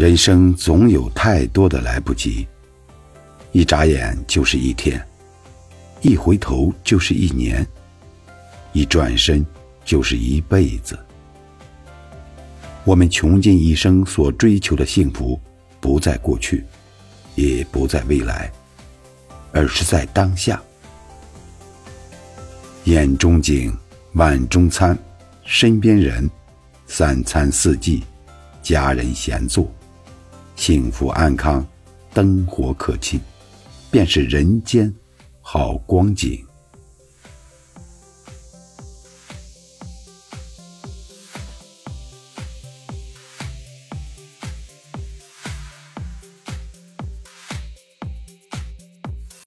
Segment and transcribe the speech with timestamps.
[0.00, 2.48] 人生总有太多的来不及，
[3.52, 4.98] 一眨眼就是一天，
[6.00, 7.66] 一回头就是一年，
[8.72, 9.44] 一转身
[9.84, 10.98] 就是一辈子。
[12.82, 15.38] 我们穷尽一生所追求的幸福，
[15.82, 16.64] 不在过去，
[17.34, 18.50] 也不在未来，
[19.52, 20.58] 而是在当下。
[22.84, 23.70] 眼中景，
[24.14, 24.98] 碗中餐，
[25.44, 26.26] 身边人，
[26.86, 28.02] 三餐四季，
[28.62, 29.70] 家人闲坐，
[30.60, 31.66] 幸福安康，
[32.12, 33.18] 灯火可亲，
[33.90, 34.94] 便是人间
[35.40, 36.38] 好光景。